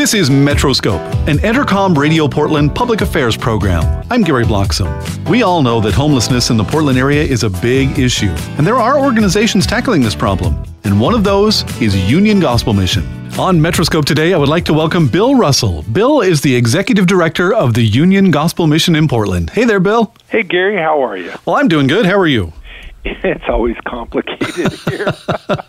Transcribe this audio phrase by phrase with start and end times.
[0.00, 4.02] This is Metroscope, an Entercom Radio Portland public affairs program.
[4.10, 4.88] I'm Gary Bloxam.
[5.28, 8.76] We all know that homelessness in the Portland area is a big issue, and there
[8.76, 10.64] are organizations tackling this problem.
[10.84, 13.06] And one of those is Union Gospel Mission.
[13.38, 15.82] On Metroscope today, I would like to welcome Bill Russell.
[15.82, 19.50] Bill is the executive director of the Union Gospel Mission in Portland.
[19.50, 20.14] Hey there, Bill.
[20.28, 21.30] Hey, Gary, how are you?
[21.44, 22.06] Well, I'm doing good.
[22.06, 22.54] How are you?
[23.04, 25.12] It's always complicated here.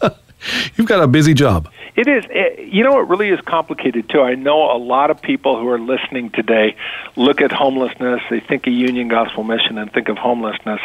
[0.76, 1.70] You've got a busy job.
[1.96, 2.24] It is.
[2.30, 4.22] It, you know, it really is complicated too.
[4.22, 6.76] I know a lot of people who are listening today
[7.16, 10.80] look at homelessness, they think of Union Gospel Mission and think of homelessness,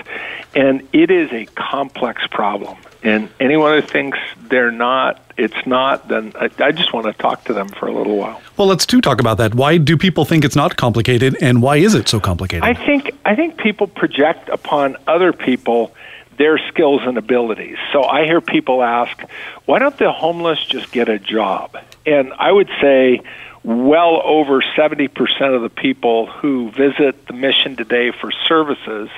[0.55, 2.77] and it is a complex problem.
[3.05, 4.19] And anyone who thinks
[4.49, 7.93] they're not, it's not, then I, I just want to talk to them for a
[7.93, 8.41] little while.
[8.57, 9.55] Well, let's do talk about that.
[9.55, 12.65] Why do people think it's not complicated, and why is it so complicated?
[12.65, 15.95] I think I think people project upon other people
[16.39, 17.77] their skills and abilities.
[17.93, 19.19] So I hear people ask,
[19.65, 21.77] why don't the homeless just get a job?
[22.05, 23.21] And I would say,
[23.67, 25.11] well over 70%
[25.55, 29.09] of the people who visit the mission today for services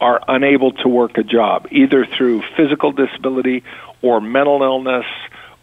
[0.00, 3.64] are unable to work a job, either through physical disability
[4.00, 5.06] or mental illness,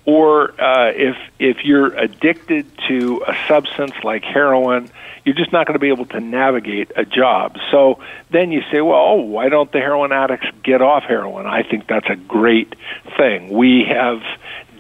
[0.05, 4.89] or uh, if if you're addicted to a substance like heroin,
[5.25, 7.57] you're just not going to be able to navigate a job.
[7.71, 11.47] So then you say, well, oh, why don't the heroin addicts get off heroin?
[11.47, 12.75] I think that's a great
[13.17, 13.49] thing.
[13.49, 14.21] We have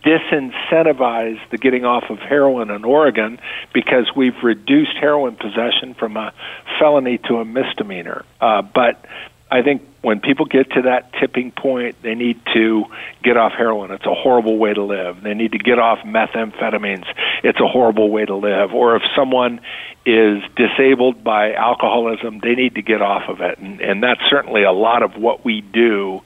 [0.05, 3.39] disincentivized the getting off of heroin in Oregon
[3.73, 6.31] because we've reduced heroin possession from a
[6.79, 8.23] felony to a misdemeanor.
[8.39, 9.03] Uh, but
[9.49, 12.85] I think when people get to that tipping point, they need to
[13.23, 13.91] get off heroin.
[13.91, 15.21] It's a horrible way to live.
[15.21, 17.05] They need to get off methamphetamines.
[17.43, 18.73] It's a horrible way to live.
[18.73, 19.61] Or if someone
[20.05, 23.59] is disabled by alcoholism, they need to get off of it.
[23.59, 26.21] And, and that's certainly a lot of what we do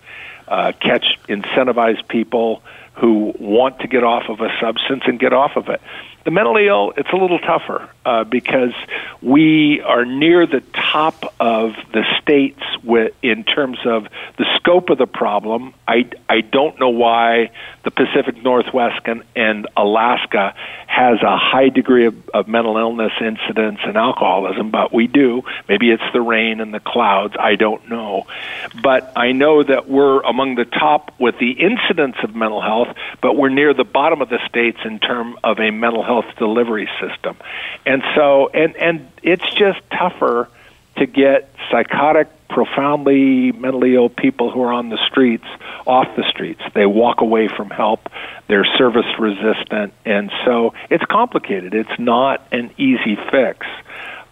[0.48, 2.64] uh, catch, incentivize people
[2.94, 5.82] who want to get off of a substance and get off of it.
[6.30, 8.76] The mentally ill, it's a little tougher uh, because
[9.20, 14.08] we are near the top of the states with, in terms of
[14.38, 15.74] the scope of the problem.
[15.88, 17.50] I, I don't know why
[17.84, 20.54] the Pacific Northwest and, and Alaska
[20.86, 25.44] has a high degree of, of mental illness incidence and alcoholism, but we do.
[25.68, 27.36] Maybe it's the rain and the clouds.
[27.40, 28.28] I don't know.
[28.84, 33.36] But I know that we're among the top with the incidence of mental health, but
[33.36, 37.38] we're near the bottom of the states in terms of a mental health delivery system.
[37.86, 40.50] And so, and, and it's just tougher
[40.98, 45.46] to get psychotic, profoundly mentally ill people who are on the streets
[45.86, 46.62] off the streets.
[46.74, 48.10] They walk away from help.
[48.48, 49.94] They're service resistant.
[50.06, 51.74] And so it's complicated.
[51.74, 53.66] It's not an easy fix.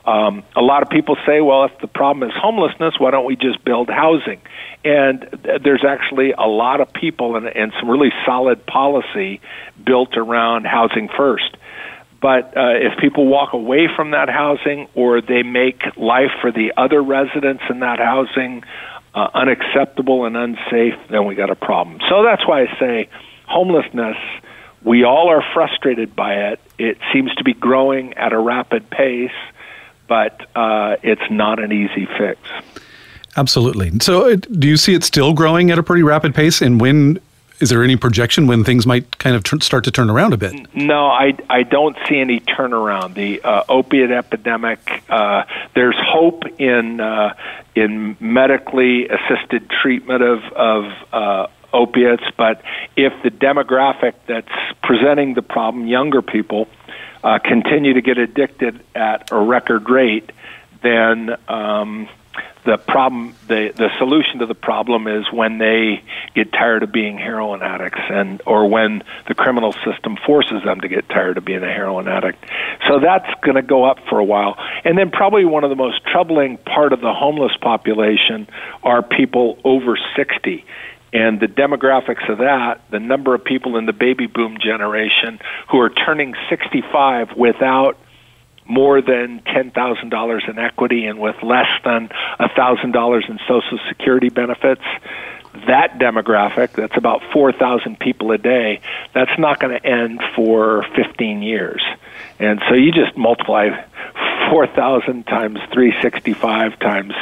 [0.05, 3.35] Um, a lot of people say, well, if the problem is homelessness, why don't we
[3.35, 4.41] just build housing?
[4.85, 5.23] And
[5.61, 9.41] there's actually a lot of people and, and some really solid policy
[9.85, 11.57] built around housing first.
[12.21, 16.73] But uh, if people walk away from that housing or they make life for the
[16.75, 18.63] other residents in that housing
[19.13, 21.99] uh, unacceptable and unsafe, then we got a problem.
[22.09, 23.09] So that's why I say
[23.47, 24.17] homelessness,
[24.83, 26.59] we all are frustrated by it.
[26.77, 29.31] It seems to be growing at a rapid pace,
[30.07, 32.39] but uh, it's not an easy fix.
[33.35, 33.91] Absolutely.
[33.99, 36.61] So, uh, do you see it still growing at a pretty rapid pace?
[36.61, 37.19] And when
[37.59, 40.37] is there any projection when things might kind of t- start to turn around a
[40.37, 40.75] bit?
[40.75, 43.15] No, I, I don't see any turnaround.
[43.15, 44.79] The uh, opiate epidemic,
[45.09, 47.33] uh, there's hope in uh,
[47.75, 52.61] in medically assisted treatment of of uh, opiates, but
[52.95, 54.47] if the demographic that's
[54.83, 56.67] presenting the problem, younger people,
[57.23, 60.31] uh, continue to get addicted at a record rate,
[60.81, 62.07] then um,
[62.67, 66.03] the problem the the solution to the problem is when they
[66.35, 70.89] get tired of being heroin addicts and or when the criminal system forces them to
[70.89, 72.43] get tired of being a heroin addict.
[72.89, 74.57] So that's going to go up for a while.
[74.83, 78.49] And then probably one of the most troubling part of the homeless population
[78.83, 80.65] are people over 60
[81.13, 85.39] and the demographics of that, the number of people in the baby boom generation
[85.71, 87.97] who are turning 65 without
[88.69, 92.09] more than $10,000 in equity and with less than
[92.39, 94.83] $1,000 in Social Security benefits,
[95.67, 98.81] that demographic, that's about 4,000 people a day,
[99.13, 101.81] that's not going to end for 15 years.
[102.39, 103.69] And so you just multiply
[104.49, 107.13] 4,000 times 365 times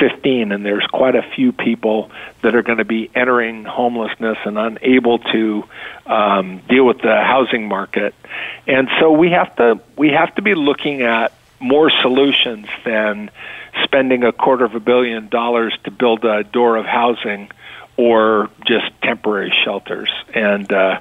[0.00, 2.10] 15, and there's quite a few people
[2.42, 5.64] that are going to be entering homelessness and unable to
[6.06, 8.14] um, deal with the housing market.
[8.66, 13.30] And so we have to we have to be looking at more solutions than
[13.84, 17.50] spending a quarter of a billion dollars to build a door of housing
[17.96, 20.10] or just temporary shelters.
[20.34, 21.00] And uh,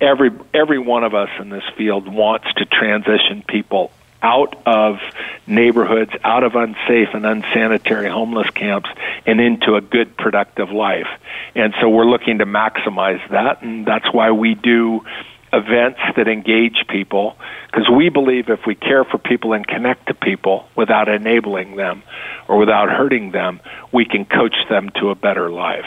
[0.00, 3.90] every every one of us in this field wants to transition people
[4.22, 4.98] out of
[5.46, 8.88] neighborhoods, out of unsafe and unsanitary homeless camps,
[9.26, 11.08] and into a good, productive life.
[11.54, 15.04] And so we're looking to maximize that, and that's why we do
[15.52, 17.36] events that engage people
[17.76, 22.02] because we believe if we care for people and connect to people without enabling them
[22.48, 23.60] or without hurting them,
[23.92, 25.84] we can coach them to a better life.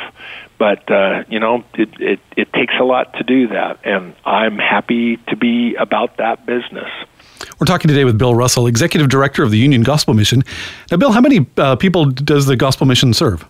[0.60, 4.58] But uh, you know, it, it it takes a lot to do that, and I'm
[4.58, 6.92] happy to be about that business.
[7.60, 10.46] We're talking today with Bill Russell, Executive Director of the Union Gospel Mission.
[10.92, 13.46] Now, Bill, how many uh, people does the Gospel Mission serve?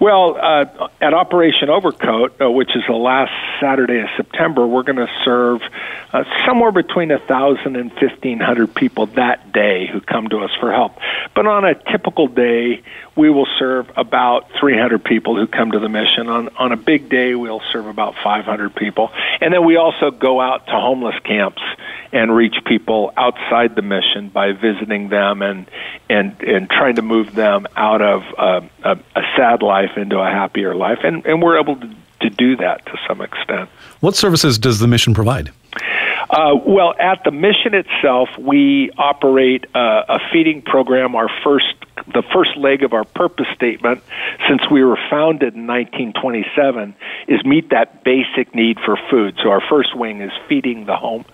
[0.00, 4.96] Well, uh, at Operation Overcoat, uh, which is the last Saturday of September, we're going
[4.96, 5.60] to serve
[6.14, 10.96] uh, somewhere between 1,000 and 1,500 people that day who come to us for help.
[11.34, 12.82] But on a typical day,
[13.16, 16.30] we will serve about 300 people who come to the mission.
[16.30, 19.12] On, on a big day, we'll serve about 500 people.
[19.42, 21.60] And then we also go out to homeless camps
[22.12, 25.70] and reach people outside the mission by visiting them and
[26.08, 30.26] and and trying to move them out of uh, a, a sad life into a
[30.26, 30.98] happier life.
[31.02, 33.70] And and we're able to, to do that to some extent.
[34.00, 35.50] What services does the mission provide?
[36.30, 41.14] Uh, well, at the mission itself, we operate uh, a feeding program.
[41.14, 41.74] Our first,
[42.12, 44.02] the first leg of our purpose statement,
[44.48, 46.94] since we were founded in 1927,
[47.28, 49.36] is meet that basic need for food.
[49.42, 51.24] So our first wing is feeding the home,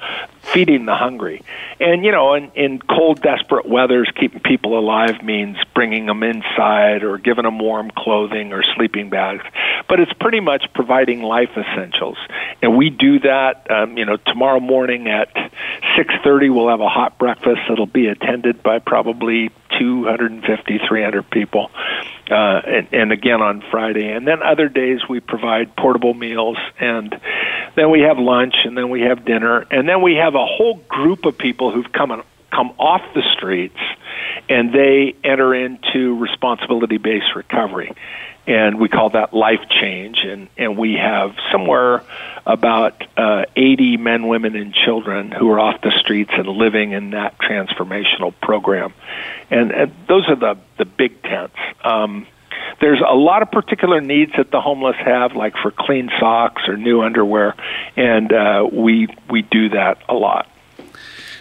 [0.43, 1.43] feeding the hungry.
[1.81, 7.03] And, you know, in, in cold, desperate weathers, keeping people alive means bringing them inside
[7.03, 9.45] or giving them warm clothing or sleeping bags.
[9.89, 12.19] But it's pretty much providing life essentials.
[12.61, 17.19] And we do that, um, you know, tomorrow morning at 6.30 we'll have a hot
[17.19, 21.71] breakfast that'll be attended by probably 250, 300 people.
[22.31, 24.13] Uh, and, and again on Friday.
[24.13, 27.19] And then other days we provide portable meals, and
[27.75, 30.75] then we have lunch, and then we have dinner, and then we have a whole
[30.75, 33.79] group of people who've come on, come off the streets,
[34.49, 37.95] and they enter into responsibility based recovery.
[38.47, 40.21] And we call that life change.
[40.25, 42.03] And and we have somewhere
[42.47, 47.11] about uh, 80 men women and children who are off the streets and living in
[47.11, 48.95] that transformational program.
[49.51, 51.57] And, and those are the the big tents.
[51.85, 52.27] Um,
[52.81, 56.77] there's a lot of particular needs that the homeless have, like for clean socks or
[56.77, 57.55] new underwear,
[57.97, 60.49] and uh, we we do that a lot.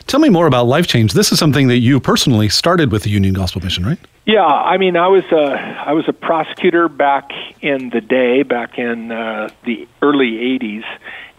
[0.08, 1.12] Tell me more about Life Change.
[1.12, 4.00] This is something that you personally started with the Union Gospel Mission, right?
[4.26, 5.54] Yeah, I mean, I was a
[5.86, 7.32] I was a prosecutor back
[7.62, 10.86] in the day, back in uh, the early '80s,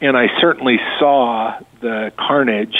[0.02, 2.76] and I certainly saw the carnage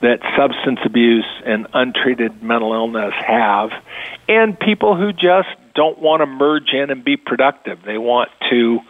[0.00, 3.70] that substance abuse and untreated mental illness have,
[4.28, 7.78] and people who just don't want to merge in and be productive.
[7.84, 8.80] They want to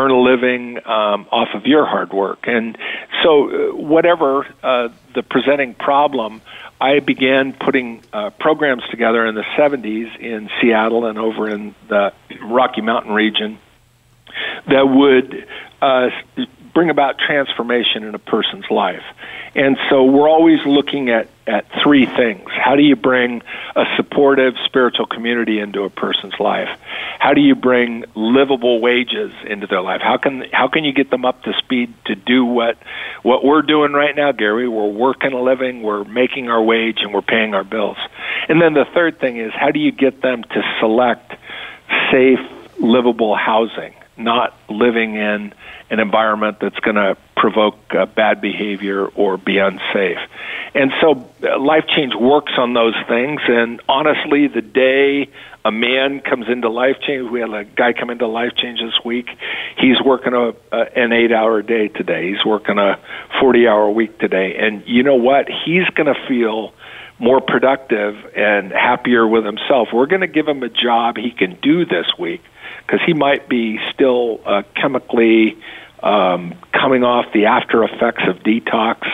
[0.00, 2.40] earn a living um, off of your hard work.
[2.44, 2.76] And
[3.22, 6.40] so, uh, whatever uh, the presenting problem,
[6.80, 12.12] I began putting uh, programs together in the 70s in Seattle and over in the
[12.42, 13.58] Rocky Mountain region
[14.66, 15.46] that would
[15.82, 16.08] uh,
[16.74, 19.02] bring about transformation in a person's life.
[19.54, 22.48] And so we're always looking at, at three things.
[22.50, 23.42] How do you bring
[23.74, 26.68] a supportive spiritual community into a person's life?
[27.18, 30.00] How do you bring livable wages into their life?
[30.02, 32.78] How can how can you get them up to speed to do what
[33.22, 34.68] what we're doing right now, Gary?
[34.68, 37.98] We're working a living, we're making our wage and we're paying our bills.
[38.48, 41.32] And then the third thing is how do you get them to select
[42.12, 42.40] safe,
[42.78, 43.94] livable housing?
[44.20, 45.52] Not living in
[45.90, 50.18] an environment that's going to provoke uh, bad behavior or be unsafe.
[50.74, 53.40] And so uh, Life Change works on those things.
[53.48, 55.28] And honestly, the day
[55.64, 59.04] a man comes into Life Change, we had a guy come into Life Change this
[59.04, 59.28] week.
[59.76, 62.30] He's working a, an eight hour day today.
[62.30, 62.98] He's working a
[63.40, 64.56] 40 hour week today.
[64.58, 65.48] And you know what?
[65.48, 66.72] He's going to feel
[67.18, 69.88] more productive and happier with himself.
[69.92, 72.42] We're going to give him a job he can do this week
[72.86, 75.58] because he might be still uh, chemically
[76.02, 79.06] um, coming off the after effects of detox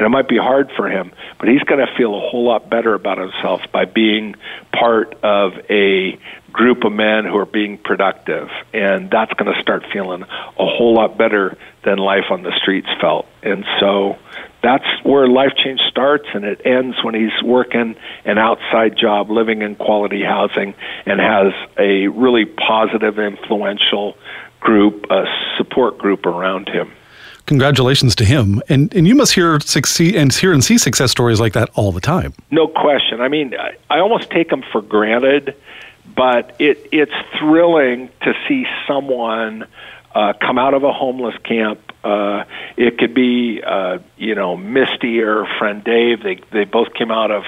[0.00, 2.70] and it might be hard for him, but he's going to feel a whole lot
[2.70, 4.34] better about himself by being
[4.72, 6.18] part of a
[6.50, 10.26] group of men who are being productive, and that's going to start feeling a
[10.66, 13.26] whole lot better than life on the streets felt.
[13.42, 14.16] And so
[14.62, 19.62] that's where life change starts and it ends when he's working an outside job, living
[19.62, 20.74] in quality housing,
[21.06, 24.16] and has a really positive, influential
[24.60, 25.24] group, a
[25.56, 26.90] support group around him.
[27.46, 31.40] Congratulations to him, and and you must hear succeed and hear and see success stories
[31.40, 32.32] like that all the time.
[32.52, 33.20] No question.
[33.20, 35.56] I mean, I, I almost take them for granted,
[36.14, 39.66] but it it's thrilling to see someone
[40.14, 41.89] uh, come out of a homeless camp.
[42.02, 42.44] Uh,
[42.76, 46.22] it could be, uh, you know, Misty or friend Dave.
[46.22, 47.44] They they both came out of.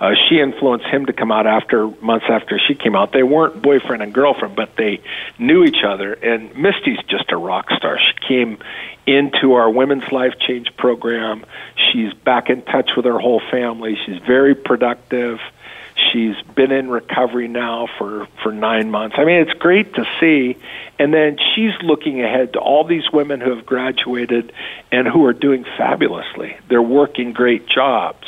[0.00, 3.12] Uh, she influenced him to come out after months after she came out.
[3.12, 5.00] They weren't boyfriend and girlfriend, but they
[5.38, 6.12] knew each other.
[6.14, 8.00] And Misty's just a rock star.
[8.00, 8.58] She came
[9.06, 11.44] into our women's life change program.
[11.76, 13.96] She's back in touch with her whole family.
[14.04, 15.38] She's very productive.
[15.96, 19.16] She's been in recovery now for for nine months.
[19.18, 20.56] I mean, it's great to see.
[20.98, 24.52] And then she's looking ahead to all these women who have graduated
[24.90, 26.56] and who are doing fabulously.
[26.68, 28.26] They're working great jobs.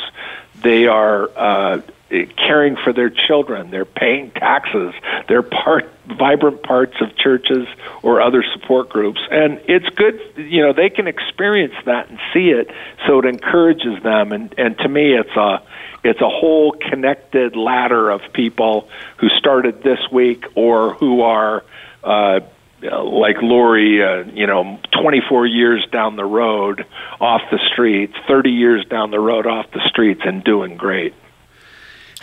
[0.61, 3.71] They are uh, caring for their children.
[3.71, 4.93] They're paying taxes.
[5.27, 7.67] They're part vibrant parts of churches
[8.03, 10.19] or other support groups, and it's good.
[10.37, 12.69] You know, they can experience that and see it,
[13.07, 14.31] so it encourages them.
[14.31, 15.63] And and to me, it's a
[16.03, 21.63] it's a whole connected ladder of people who started this week or who are.
[22.03, 22.41] Uh,
[22.81, 26.85] like Lori, uh, you know, 24 years down the road
[27.19, 31.15] off the streets, 30 years down the road off the streets, and doing great.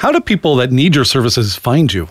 [0.03, 2.09] How do people that need your services find you?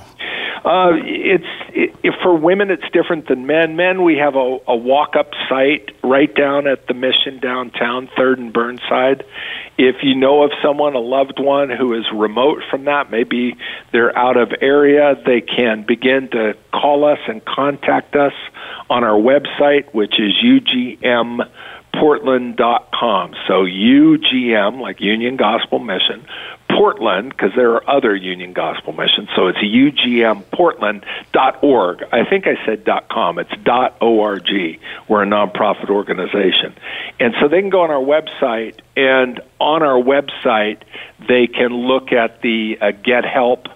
[0.64, 1.44] Uh, it's
[1.74, 2.72] it, for women.
[2.72, 3.76] It's different than men.
[3.76, 8.54] Men, we have a, a walk-up site right down at the Mission downtown, Third and
[8.54, 9.26] Burnside.
[9.78, 13.58] If you know of someone, a loved one who is remote from that, maybe
[13.92, 18.34] they're out of area, they can begin to call us and contact us
[18.90, 21.42] on our website, which is UGM
[21.94, 23.36] portland.com.
[23.48, 26.26] So UGM, like Union Gospel Mission,
[26.70, 29.30] Portland, because there are other Union Gospel missions.
[29.36, 32.04] So it's ugmportland.org.
[32.12, 33.40] I think I said .com.
[33.40, 33.52] It's
[34.00, 34.80] .org.
[35.08, 36.76] We're a nonprofit organization.
[37.20, 40.82] And so they can go on our website, and on our website,
[41.28, 43.68] they can look at the uh, Get Help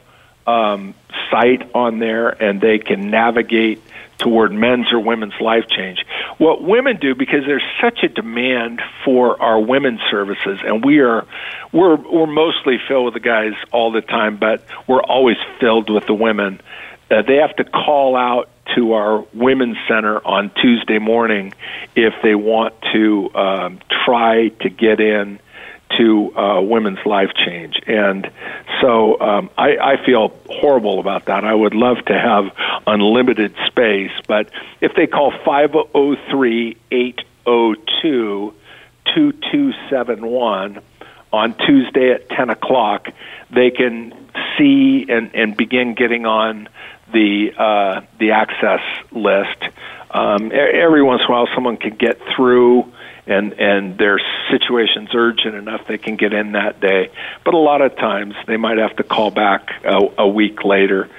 [0.48, 0.94] um,
[1.30, 3.82] site on there, and they can navigate–
[4.18, 6.06] toward men's or women's life change.
[6.38, 11.26] What women do because there's such a demand for our women's services and we are
[11.72, 16.06] we're we're mostly filled with the guys all the time, but we're always filled with
[16.06, 16.62] the women.
[17.12, 21.54] Uh, they have to call out to our women's center on Tuesday morning
[21.96, 25.40] if they want to um, try to get in
[25.98, 27.80] to uh, women's life change.
[27.88, 28.30] And
[28.82, 31.44] so um, I, I feel horrible about that.
[31.44, 32.46] I would love to have
[32.88, 34.50] unlimited space, but
[34.82, 38.54] if they call 503 802
[39.14, 40.82] 2271
[41.32, 43.08] on Tuesday at 10 o'clock,
[43.52, 44.14] they can
[44.58, 46.68] see and, and begin getting on
[47.12, 49.62] the uh, the access list.
[50.12, 52.92] Um, every once in a while, someone can get through
[53.28, 54.20] and and their
[54.52, 57.12] situation's urgent enough they can get in that day.
[57.44, 61.10] But a lot of times they might have to call back a, a week later,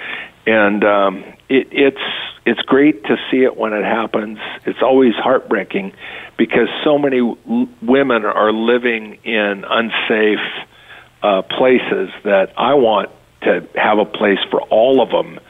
[0.47, 2.03] and um, it, it's
[2.45, 4.39] it's great to see it when it happens.
[4.65, 5.93] It's always heartbreaking
[6.37, 7.21] because so many
[7.83, 10.39] women are living in unsafe
[11.23, 13.11] uh, places that I want
[13.43, 15.41] to have a place for all of them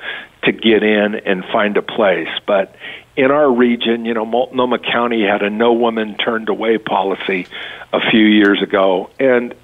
[0.45, 2.29] to get in and find a place.
[2.47, 2.75] But
[3.17, 7.47] in our region, you know, Multnomah County had a no woman turned away policy
[7.93, 9.55] a few years ago, and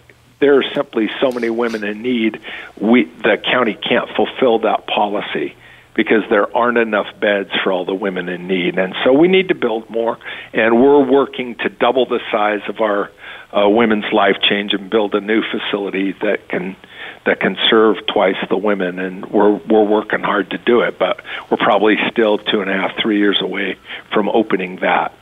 [0.41, 2.41] there are simply so many women in need.
[2.81, 5.55] We the county can't fulfill that policy
[5.95, 9.49] because there aren't enough beds for all the women in need, and so we need
[9.49, 10.19] to build more.
[10.55, 13.11] And we're working to double the size of our
[13.53, 16.75] uh, women's life change and build a new facility that can
[17.25, 20.99] that can serve twice the women, and we're we're working hard to do it.
[20.99, 23.77] But we're probably still two and a half, three years away
[24.13, 25.13] from opening that.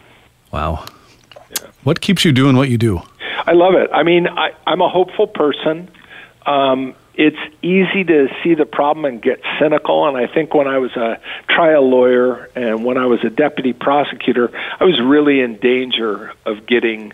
[0.52, 0.86] Wow.
[1.50, 1.68] Yeah.
[1.84, 3.02] What keeps you doing what you do?
[3.46, 3.90] I love it.
[3.92, 5.90] I mean, I, I'm a hopeful person.
[6.46, 10.08] Um, it's easy to see the problem and get cynical.
[10.08, 13.72] And I think when I was a trial lawyer and when I was a deputy
[13.72, 17.12] prosecutor, I was really in danger of getting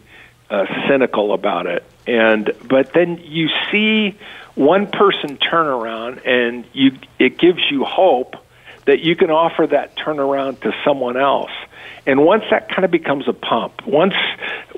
[0.51, 1.85] uh, cynical about it.
[2.07, 4.17] And but then you see
[4.57, 8.35] one person turnaround, and you it gives you hope
[8.87, 11.51] that you can offer that turnaround to someone else.
[12.07, 14.15] And once that kind of becomes a pump, once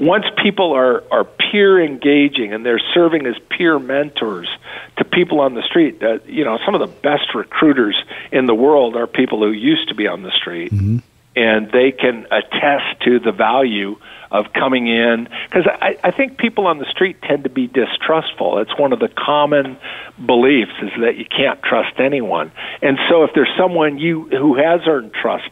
[0.01, 4.49] once people are, are peer engaging and they're serving as peer mentors
[4.97, 7.97] to people on the street, uh, you know, some of the best recruiters
[8.33, 10.73] in the world are people who used to be on the street.
[10.73, 10.99] Mm-hmm.
[11.37, 13.97] And they can attest to the value
[14.31, 18.59] of coming in because I, I think people on the street tend to be distrustful.
[18.59, 19.79] It's one of the common
[20.25, 22.53] beliefs is that you can't trust anyone.
[22.83, 25.51] And so if there's someone you who has earned trust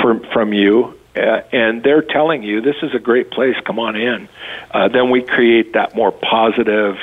[0.00, 3.96] from from you uh, and they're telling you this is a great place, come on
[3.96, 4.28] in,
[4.70, 6.96] uh, then we create that more positive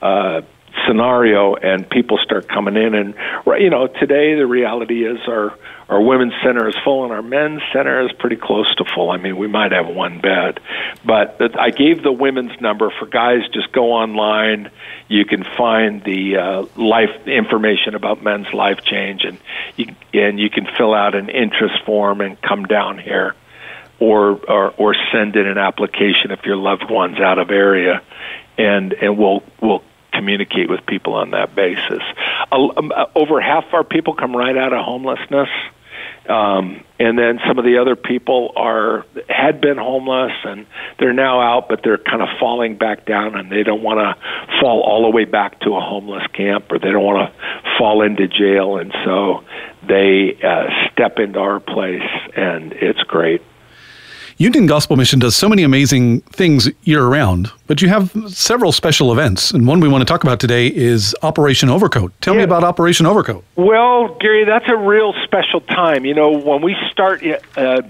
[0.00, 0.42] uh,
[0.86, 2.94] scenario, and people start coming in.
[2.94, 3.14] And
[3.58, 5.56] you know, today the reality is our
[5.88, 9.10] our women's center is full, and our men's center is pretty close to full.
[9.10, 10.60] I mean, we might have one bed,
[11.04, 13.40] but I gave the women's number for guys.
[13.52, 14.70] Just go online.
[15.08, 19.38] You can find the uh, life information about men's life change, and
[19.76, 23.34] you, and you can fill out an interest form and come down here.
[24.00, 28.02] Or, or or send in an application if your loved one's out of area,
[28.58, 32.02] and and we'll we'll communicate with people on that basis.
[32.50, 35.48] Um, uh, over half our people come right out of homelessness.
[36.28, 40.66] Um, and then some of the other people are had been homeless and
[40.98, 44.60] they're now out, but they're kind of falling back down, and they don't want to
[44.60, 48.02] fall all the way back to a homeless camp, or they don't want to fall
[48.02, 49.42] into jail, and so
[49.86, 53.42] they uh, step into our place, and it's great.
[54.42, 59.12] Union Gospel Mission does so many amazing things year round, but you have several special
[59.12, 59.52] events.
[59.52, 62.12] And one we want to talk about today is Operation Overcoat.
[62.20, 62.38] Tell yeah.
[62.38, 63.44] me about Operation Overcoat.
[63.54, 66.04] Well, Gary, that's a real special time.
[66.04, 67.24] You know, when we start,
[67.56, 67.82] uh,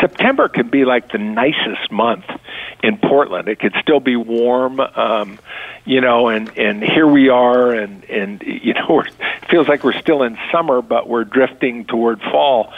[0.00, 2.26] September can be like the nicest month
[2.84, 3.48] in Portland.
[3.48, 4.78] It could still be warm.
[4.78, 5.40] Um,
[5.84, 9.12] you know, and and here we are, and and you know, it
[9.50, 12.72] feels like we're still in summer, but we're drifting toward fall.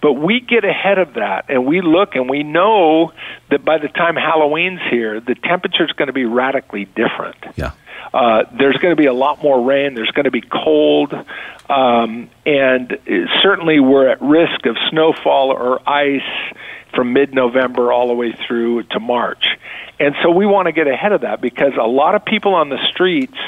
[0.00, 3.12] But we get ahead of that and we look and we know
[3.50, 7.36] that by the time Halloween's here, the temperature is going to be radically different.
[7.56, 7.72] Yeah.
[8.12, 9.94] Uh, there's going to be a lot more rain.
[9.94, 11.14] There's going to be cold,
[11.68, 12.98] um, and
[13.40, 16.22] certainly we're at risk of snowfall or ice
[16.92, 19.44] from mid-November all the way through to March.
[20.00, 22.68] And so we want to get ahead of that because a lot of people on
[22.68, 23.38] the streets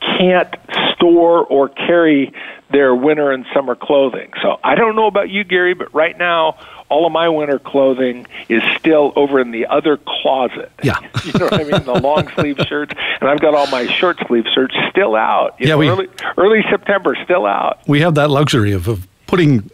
[0.00, 0.54] can't
[0.94, 2.32] store or carry
[2.70, 4.30] their winter and summer clothing.
[4.42, 8.26] So I don't know about you, Gary, but right now all of my winter clothing
[8.48, 10.70] is still over in the other closet.
[10.82, 10.98] Yeah.
[11.24, 11.84] you know what I mean?
[11.84, 15.56] The long sleeve shirts, and I've got all my short sleeve shirts still out.
[15.58, 17.80] You yeah, know, we, early, early September, still out.
[17.86, 19.70] We have that luxury of, of putting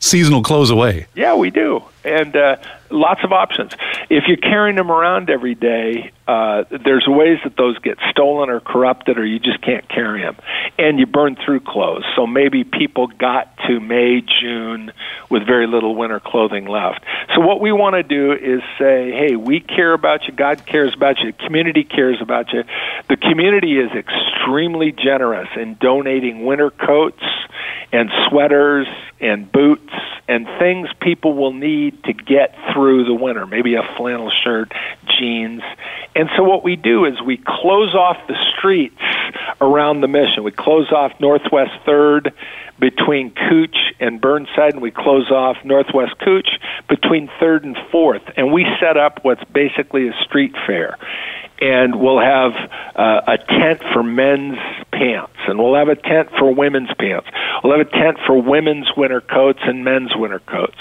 [0.00, 1.06] seasonal clothes away.
[1.14, 2.56] Yeah, we do and uh,
[2.90, 3.72] lots of options.
[4.08, 8.60] If you're carrying them around every day, uh, there's ways that those get stolen or
[8.60, 10.36] corrupted, or you just can't carry them,
[10.78, 12.04] and you burn through clothes.
[12.16, 14.92] So maybe people got to May, June
[15.28, 17.04] with very little winter clothing left.
[17.34, 20.32] So what we want to do is say, hey, we care about you.
[20.32, 21.32] God cares about you.
[21.32, 22.64] The community cares about you.
[23.08, 27.22] The community is extremely generous in donating winter coats
[27.92, 28.86] and sweaters
[29.20, 29.92] and boots
[30.28, 34.72] and things people will need to get through the winter, maybe a flannel shirt,
[35.18, 35.62] jeans.
[36.14, 39.00] And so what we do is we close off the streets
[39.60, 40.44] around the mission.
[40.44, 42.32] We close off Northwest 3rd
[42.78, 46.48] between Couch and Burnside, and we close off Northwest Couch
[46.88, 48.32] between 3rd and 4th.
[48.36, 50.96] And we set up what's basically a street fair
[51.60, 52.52] and we'll have
[52.94, 54.58] uh, a tent for men's
[54.92, 57.28] pants, and we'll have a tent for women's pants.
[57.62, 60.78] We'll have a tent for women's winter coats and men's winter coats.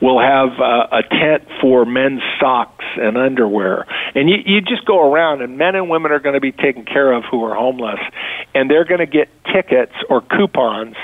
[0.00, 3.86] We'll have uh, a tent for men's socks and underwear.
[4.14, 6.84] And you, you just go around, and men and women are going to be taken
[6.84, 8.00] care of who are homeless,
[8.54, 10.96] and they're going to get tickets or coupons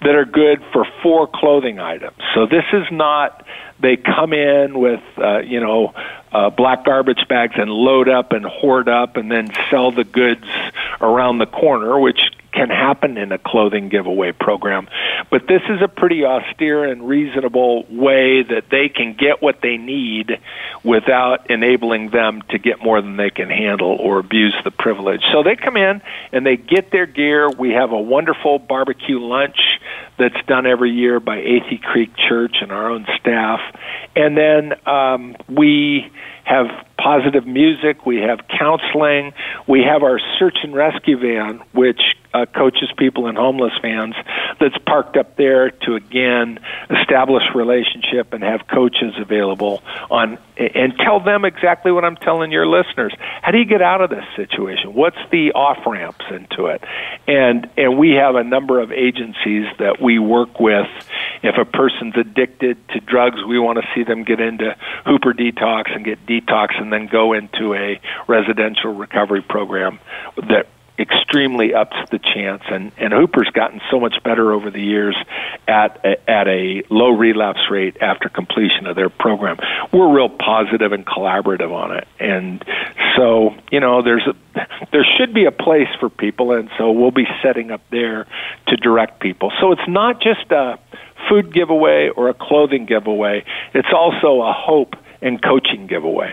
[0.00, 2.16] that are good for four clothing items.
[2.34, 3.44] So this is not
[3.80, 5.92] they come in with uh, you know
[6.34, 10.44] uh, black garbage bags and load up and hoard up and then sell the goods
[11.00, 12.18] around the corner, which
[12.54, 14.88] can happen in a clothing giveaway program.
[15.30, 19.76] But this is a pretty austere and reasonable way that they can get what they
[19.76, 20.38] need
[20.84, 25.22] without enabling them to get more than they can handle or abuse the privilege.
[25.32, 26.00] So they come in
[26.32, 27.50] and they get their gear.
[27.50, 29.58] We have a wonderful barbecue lunch
[30.18, 33.60] that's done every year by Athey Creek Church and our own staff.
[34.14, 36.10] And then um, we
[36.44, 36.66] have
[36.98, 39.32] positive music, we have counseling,
[39.66, 42.00] we have our search and rescue van, which
[42.32, 44.14] uh, coaches people in homeless vans,
[44.60, 46.58] that's parked up there to again
[46.90, 52.66] establish relationship and have coaches available on and tell them exactly what I'm telling your
[52.66, 53.12] listeners.
[53.42, 54.94] How do you get out of this situation?
[54.94, 56.82] What's the off ramps into it?
[57.26, 60.86] And and we have a number of agencies that we work with
[61.44, 65.94] If a person's addicted to drugs, we want to see them get into Hooper Detox
[65.94, 69.98] and get detox and then go into a residential recovery program
[70.36, 70.66] that
[70.98, 75.16] extremely ups the chance and and Hooper's gotten so much better over the years
[75.66, 79.58] at a, at a low relapse rate after completion of their program.
[79.92, 82.06] We're real positive and collaborative on it.
[82.20, 82.64] And
[83.16, 84.36] so, you know, there's a
[84.92, 88.26] there should be a place for people and so we'll be setting up there
[88.68, 89.50] to direct people.
[89.60, 90.78] So it's not just a
[91.28, 93.44] food giveaway or a clothing giveaway.
[93.72, 94.94] It's also a hope
[95.24, 96.32] and coaching giveaway.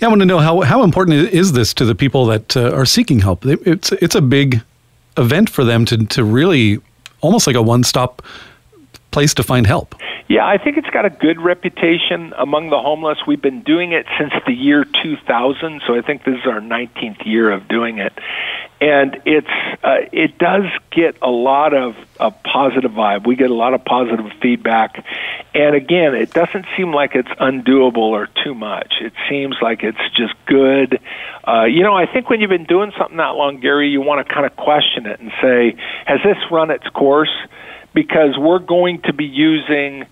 [0.00, 2.70] Yeah, I want to know how, how important is this to the people that uh,
[2.70, 3.44] are seeking help?
[3.44, 4.62] It's it's a big
[5.16, 6.78] event for them to to really
[7.20, 8.22] almost like a one stop
[9.10, 9.94] place to find help.
[10.28, 13.18] Yeah, I think it's got a good reputation among the homeless.
[13.28, 17.24] We've been doing it since the year 2000, so I think this is our 19th
[17.24, 18.12] year of doing it.
[18.80, 19.46] And it's
[19.84, 23.26] uh, it does get a lot of a positive vibe.
[23.26, 25.02] We get a lot of positive feedback.
[25.54, 28.94] And again, it doesn't seem like it's undoable or too much.
[29.00, 31.00] It seems like it's just good.
[31.46, 34.26] Uh, you know, I think when you've been doing something that long, Gary, you want
[34.26, 37.32] to kind of question it and say, has this run its course?
[37.94, 40.04] Because we're going to be using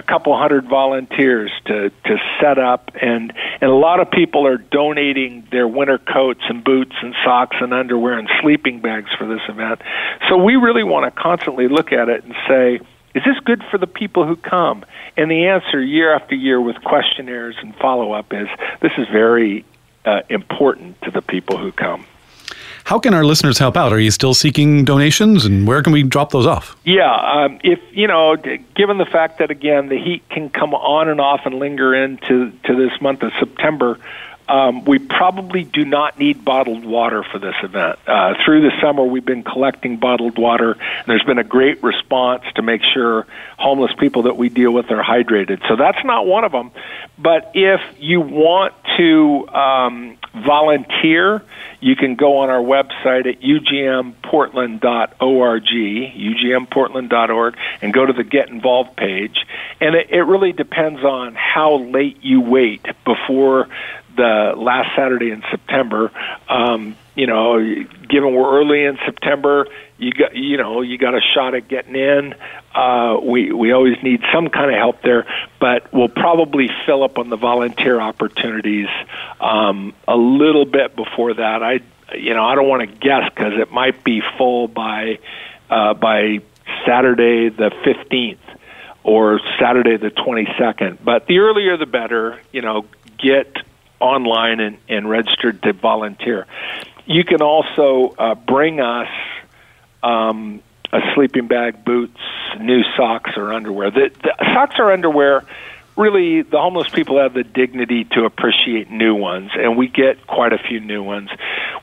[0.00, 4.56] a couple hundred volunteers to to set up and and a lot of people are
[4.56, 9.42] donating their winter coats and boots and socks and underwear and sleeping bags for this
[9.48, 9.82] event.
[10.28, 12.80] So we really want to constantly look at it and say
[13.14, 14.84] is this good for the people who come?
[15.16, 18.48] And the answer year after year with questionnaires and follow up is
[18.80, 19.66] this is very
[20.06, 22.06] uh, important to the people who come.
[22.84, 23.92] How can our listeners help out?
[23.92, 26.76] Are you still seeking donations, and where can we drop those off?
[26.84, 31.08] Yeah, um, if you know, given the fact that again the heat can come on
[31.08, 33.98] and off and linger into to this month of September,
[34.50, 38.00] um, we probably do not need bottled water for this event.
[38.04, 40.72] Uh, through the summer, we've been collecting bottled water.
[40.72, 44.90] And there's been a great response to make sure homeless people that we deal with
[44.90, 45.66] are hydrated.
[45.68, 46.72] So that's not one of them.
[47.16, 51.42] But if you want to um, volunteer,
[51.80, 58.96] you can go on our website at ugmportland.org, ugmportland.org, and go to the Get Involved
[58.96, 59.44] page.
[59.80, 63.68] And it, it really depends on how late you wait before
[64.56, 66.12] last Saturday in September.
[66.48, 67.58] Um, you know,
[68.08, 69.66] given we're early in September,
[69.98, 72.34] you got you know you got a shot at getting in.
[72.74, 75.26] Uh, we we always need some kind of help there,
[75.60, 78.88] but we'll probably fill up on the volunteer opportunities
[79.40, 81.62] um, a little bit before that.
[81.62, 81.80] I
[82.14, 85.18] you know I don't want to guess because it might be full by
[85.68, 86.40] uh, by
[86.86, 88.40] Saturday the fifteenth
[89.02, 90.98] or Saturday the 22nd.
[91.02, 92.40] But the earlier the better.
[92.52, 92.84] You know,
[93.18, 93.56] get
[94.00, 96.46] online and, and registered to volunteer.
[97.06, 99.08] You can also uh, bring us
[100.02, 102.18] um, a sleeping bag, boots,
[102.58, 103.90] new socks, or underwear.
[103.90, 105.44] The, the socks or underwear
[105.96, 110.52] really the homeless people have the dignity to appreciate new ones, and we get quite
[110.52, 111.28] a few new ones.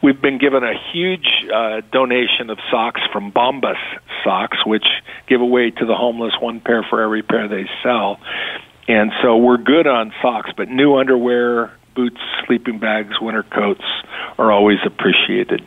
[0.02, 3.78] We've been given a huge uh, donation of socks from Bombas
[4.24, 4.86] Socks, which
[5.28, 8.20] give away to the homeless one pair for every pair they sell.
[8.88, 13.84] And so we're good on socks, but new underwear, boots, sleeping bags, winter coats
[14.38, 15.62] are always appreciated.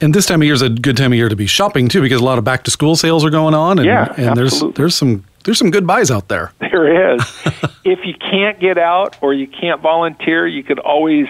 [0.00, 2.02] And this time of year is a good time of year to be shopping too,
[2.02, 4.62] because a lot of back to school sales are going on, and, yeah, and there's
[4.74, 6.52] there's some there's some good buys out there.
[6.76, 7.22] There is.
[7.84, 11.26] if you can't get out or you can't volunteer, you could always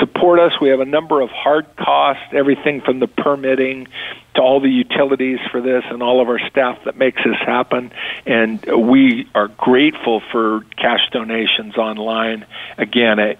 [0.00, 0.58] support us.
[0.58, 3.88] We have a number of hard costs, everything from the permitting
[4.36, 7.92] to all the utilities for this and all of our staff that makes this happen.
[8.24, 12.46] And we are grateful for cash donations online,
[12.78, 13.38] again, at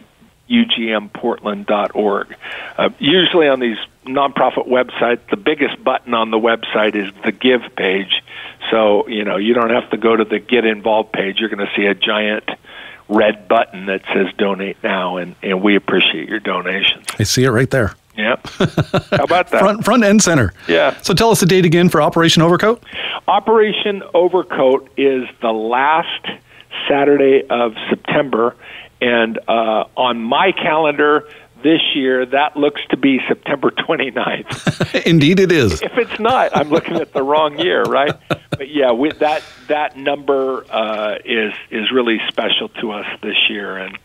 [0.51, 2.37] ugmportland.org.
[2.77, 7.63] Uh, usually on these nonprofit website, the biggest button on the website is the Give
[7.77, 8.23] page.
[8.71, 11.39] So, you know, you don't have to go to the Get Involved page.
[11.39, 12.49] You're going to see a giant
[13.09, 17.07] red button that says Donate Now, and, and we appreciate your donations.
[17.19, 17.95] I see it right there.
[18.17, 18.47] Yep.
[18.49, 19.61] How about that?
[19.61, 20.53] front, front and center.
[20.67, 20.99] Yeah.
[21.03, 22.83] So tell us the date again for Operation Overcoat.
[23.29, 26.27] Operation Overcoat is the last
[26.89, 28.57] Saturday of September,
[29.01, 31.29] and uh, on my calendar
[31.63, 35.03] this year, that looks to be September 29th.
[35.07, 35.83] Indeed, it is.
[35.83, 38.15] If it's not, I'm looking at the wrong year, right?
[38.29, 43.77] But yeah, with that that number uh, is is really special to us this year,
[43.77, 43.99] and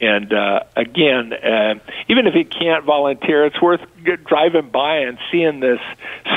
[0.00, 1.74] and uh, again, uh,
[2.08, 3.80] even if you can't volunteer, it's worth
[4.26, 5.80] driving by and seeing this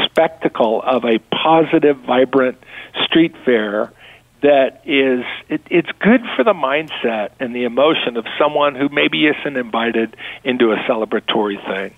[0.06, 2.58] spectacle of a positive, vibrant
[3.06, 3.94] street fair
[4.44, 9.26] that is it, it's good for the mindset and the emotion of someone who maybe
[9.26, 11.96] isn't invited into a celebratory thing.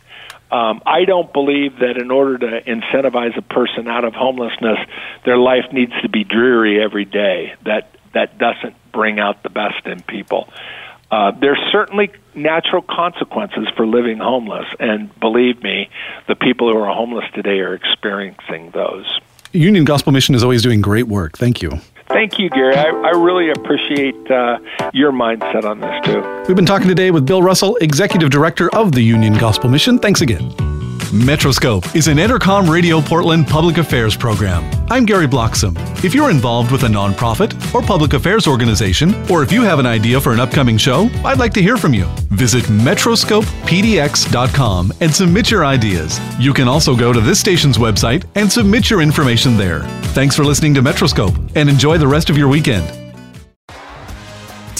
[0.52, 4.78] Um, I don't believe that in order to incentivize a person out of homelessness,
[5.26, 7.56] their life needs to be dreary every day.
[7.66, 10.48] That that doesn't bring out the best in people.
[11.12, 15.90] Uh, there's certainly natural consequences for living homeless, and believe me,
[16.28, 19.20] the people who are homeless today are experiencing those.
[19.52, 21.38] Union Gospel Mission is always doing great work.
[21.38, 21.80] Thank you.
[22.08, 22.76] Thank you, Gary.
[22.76, 24.60] I, I really appreciate uh,
[24.94, 26.22] your mindset on this, too.
[26.48, 29.98] We've been talking today with Bill Russell, Executive Director of the Union Gospel Mission.
[29.98, 30.75] Thanks again.
[31.16, 34.70] Metroscope is an Entercom Radio Portland public affairs program.
[34.92, 35.74] I'm Gary Bloxam.
[36.04, 39.86] If you're involved with a nonprofit or public affairs organization, or if you have an
[39.86, 42.04] idea for an upcoming show, I'd like to hear from you.
[42.32, 46.20] Visit metroscopepdx.com and submit your ideas.
[46.38, 49.84] You can also go to this station's website and submit your information there.
[50.14, 53.05] Thanks for listening to Metroscope and enjoy the rest of your weekend.